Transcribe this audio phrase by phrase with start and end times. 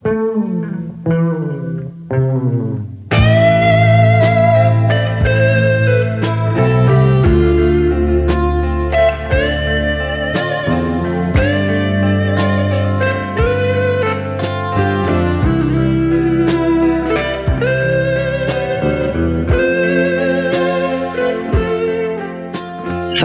[0.00, 0.14] 三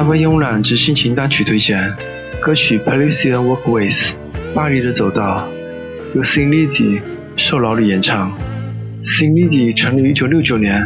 [0.07, 1.95] 分慵懒之心情单曲推荐，
[2.41, 4.09] 歌曲《Parisian Walkways》
[4.55, 5.47] 巴黎的走道，
[6.13, 7.01] 由 Sing l i z y
[7.35, 8.31] 受劳力演唱。
[9.03, 10.79] Sing l i z y 成立于1969年，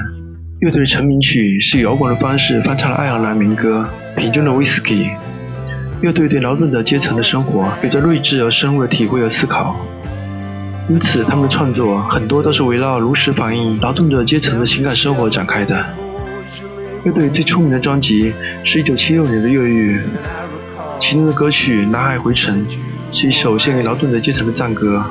[0.61, 3.85] 乐队成名曲是以摇滚的方式翻唱了爱尔兰民歌
[4.19, 5.05] 《瓶中的 Whisky》。
[5.99, 9.75] 乐队对劳动者阶层的生活有着睿智而深入的体会和思考，
[10.88, 15.85] 因此他们的创作很多都是围绕如实反映劳动者阶层的情感生活展开的。
[17.03, 18.31] 乐队最出名的专辑
[18.63, 19.97] 是一九七六年的《越狱》，
[21.02, 22.66] 其中的歌曲《南海回城》
[23.13, 25.03] 是一首献给劳动者阶层的赞歌。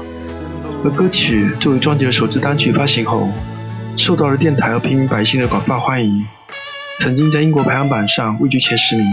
[0.85, 3.29] 而歌曲作为专辑的首支单曲发行后，
[3.97, 6.25] 受到了电台和平民百姓的广泛欢迎，
[7.01, 9.07] 曾经在英国排行榜上位居前十名。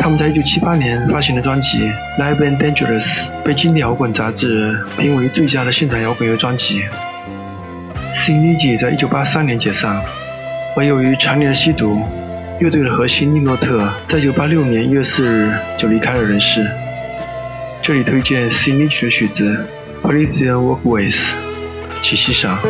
[0.00, 1.78] 他们在一九七八年发行的专辑
[2.18, 3.04] 《Live and Dangerous》
[3.44, 6.82] 被《经典摇滚》杂志评为最佳的现场摇滚乐专辑。
[8.12, 8.76] Sin D.
[8.76, 10.02] 在一九八三年解散。
[10.74, 12.02] 而由于常年的吸毒，
[12.58, 16.66] 乐队的核心利诺特在1986年1月4日就离开了人世。
[17.82, 19.66] 这里推荐 C 名曲的曲子
[20.06, 21.16] 《Polician Walkways》，
[22.00, 22.62] 请欣赏。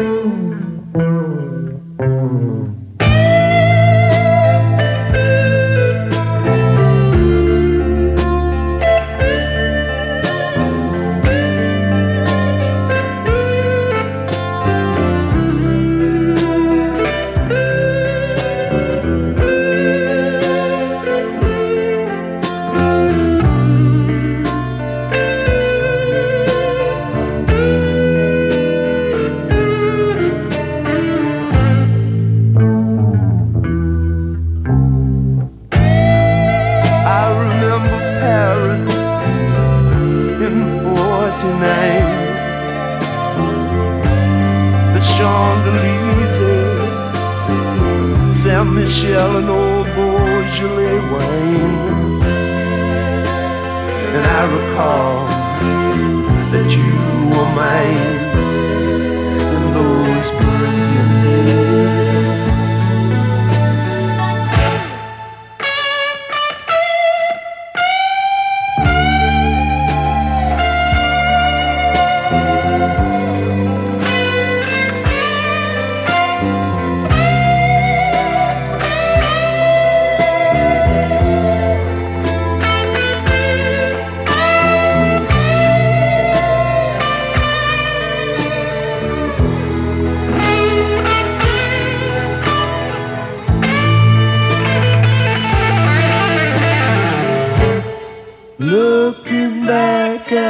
[45.22, 46.82] Champs-Élysées,
[48.34, 52.22] Saint-Michel and old Beaujolais wine.
[54.14, 55.14] And I recall
[56.52, 56.92] that you
[57.30, 58.14] were mine
[59.54, 61.61] in those Parisian days.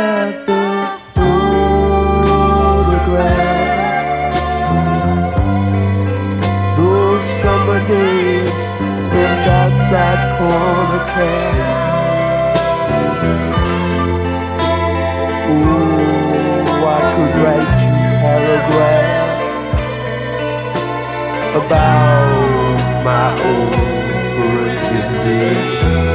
[0.02, 0.64] At the
[1.14, 1.82] photographs,
[6.76, 8.60] those summer days
[9.02, 11.82] spent outside corner cafes.
[15.54, 19.62] Oh, I could write you paragraphs
[21.60, 23.74] about my old
[24.36, 26.11] Parisian days.